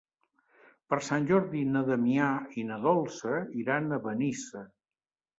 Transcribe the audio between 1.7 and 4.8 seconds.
na Damià i na Dolça iran a Benissa.